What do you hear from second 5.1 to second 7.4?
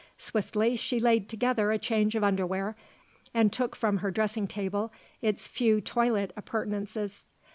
its few toilet appurtenances.